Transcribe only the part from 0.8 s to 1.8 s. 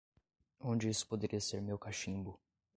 isso poderia ser meu